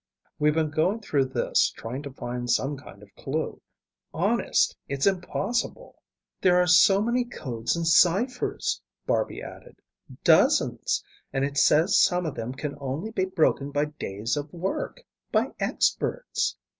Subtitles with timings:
[0.39, 3.61] "We've been going through this, trying to find some kind of clue.
[4.15, 6.01] Honest, it's impossible."
[6.41, 9.75] "There are so many codes and ciphers," Barby added.
[10.23, 11.03] "Dozens.
[11.31, 15.01] And it says some of them can only be broken by days of work,
[15.31, 16.57] by experts."